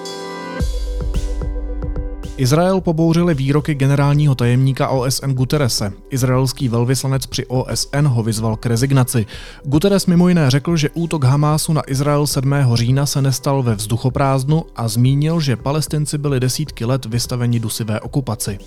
[2.37, 5.93] Izrael pobouřili výroky generálního tajemníka OSN Guterese.
[6.09, 9.25] Izraelský velvyslanec při OSN ho vyzval k rezignaci.
[9.63, 12.53] Guterres mimo jiné řekl, že útok Hamásu na Izrael 7.
[12.73, 18.59] října se nestal ve vzduchoprázdnu a zmínil, že palestinci byli desítky let vystaveni dusivé okupaci.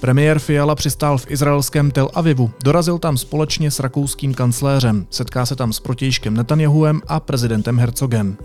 [0.00, 5.56] Premiér Fiala přistál v izraelském Tel Avivu, dorazil tam společně s rakouským kancléřem, setká se
[5.56, 8.36] tam s protějškem Netanyahuem a prezidentem Herzogem.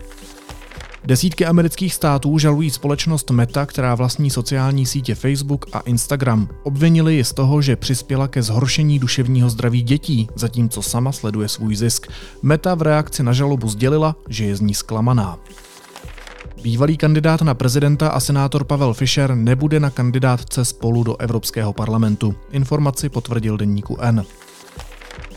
[1.05, 6.47] Desítky amerických států žalují společnost Meta, která vlastní sociální sítě Facebook a Instagram.
[6.63, 11.75] Obvinili ji z toho, že přispěla ke zhoršení duševního zdraví dětí, zatímco sama sleduje svůj
[11.75, 12.07] zisk.
[12.41, 15.39] Meta v reakci na žalobu sdělila, že je z ní zklamaná.
[16.63, 22.35] Bývalý kandidát na prezidenta a senátor Pavel Fischer nebude na kandidátce spolu do Evropského parlamentu.
[22.51, 24.25] Informaci potvrdil denníku N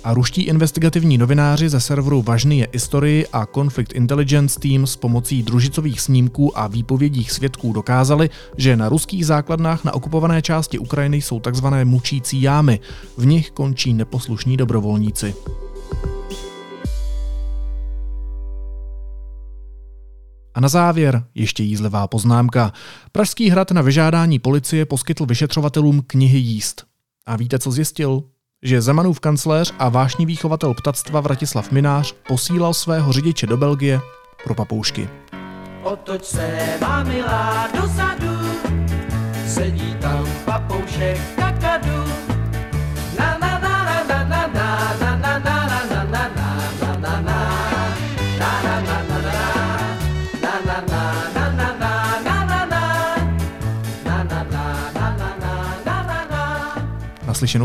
[0.05, 6.00] a ruští investigativní novináři ze serveru Važny Historii a Conflict Intelligence Team s pomocí družicových
[6.00, 11.66] snímků a výpovědích svědků dokázali, že na ruských základnách na okupované části Ukrajiny jsou tzv.
[11.84, 12.80] mučící jámy.
[13.16, 15.34] V nich končí neposlušní dobrovolníci.
[20.55, 22.72] A na závěr ještě jízlivá poznámka.
[23.12, 26.84] Pražský hrad na vyžádání policie poskytl vyšetřovatelům knihy jíst.
[27.26, 28.34] A víte, co zjistil?
[28.64, 34.00] že Zemanův kancléř a vášní výchovatel ptactva Vratislav Minář posílal svého řidiče do Belgie
[34.44, 35.08] pro papoušky.
[35.82, 38.38] Otoč se, má milá, dozadu,
[39.46, 42.04] sedí tam papoušek kakadu.
[43.18, 44.74] Na, na, na, na, na, na,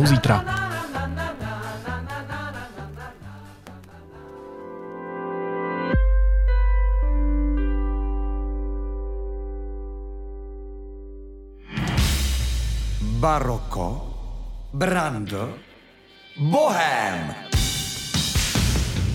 [0.06, 0.59] zítra.
[13.20, 14.16] Baroko,
[14.74, 15.54] brando,
[16.38, 17.36] bohem.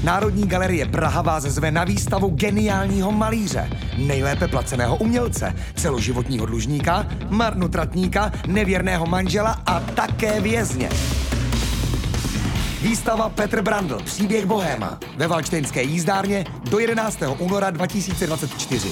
[0.04, 8.32] Národní galerie Praha vás zve na výstavu geniálního malíře, nejlépe placeného umělce, celoživotního dlužníka, marnotratníka,
[8.46, 10.88] nevěrného manžela a také vězně.
[12.82, 17.18] Výstava Petr Brandl, příběh Bohéma ve Valčtejnské jízdárně do 11.
[17.38, 18.88] února 2024.